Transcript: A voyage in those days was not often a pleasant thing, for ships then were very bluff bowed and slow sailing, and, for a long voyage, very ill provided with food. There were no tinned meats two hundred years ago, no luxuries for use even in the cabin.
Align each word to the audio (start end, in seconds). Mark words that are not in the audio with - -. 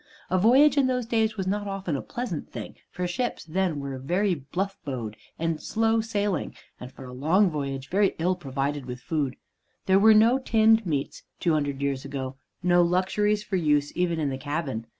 A 0.31 0.39
voyage 0.39 0.77
in 0.77 0.87
those 0.87 1.05
days 1.05 1.37
was 1.37 1.45
not 1.45 1.67
often 1.67 1.95
a 1.95 2.01
pleasant 2.01 2.49
thing, 2.51 2.73
for 2.89 3.05
ships 3.05 3.45
then 3.45 3.79
were 3.79 3.99
very 3.99 4.33
bluff 4.33 4.75
bowed 4.83 5.15
and 5.37 5.61
slow 5.61 6.01
sailing, 6.01 6.55
and, 6.79 6.91
for 6.91 7.05
a 7.05 7.13
long 7.13 7.51
voyage, 7.51 7.87
very 7.87 8.15
ill 8.17 8.35
provided 8.35 8.87
with 8.87 8.99
food. 8.99 9.35
There 9.85 9.99
were 9.99 10.15
no 10.15 10.39
tinned 10.39 10.87
meats 10.87 11.21
two 11.39 11.53
hundred 11.53 11.83
years 11.83 12.03
ago, 12.03 12.35
no 12.63 12.81
luxuries 12.81 13.43
for 13.43 13.57
use 13.57 13.95
even 13.95 14.19
in 14.19 14.31
the 14.31 14.39
cabin. 14.39 14.87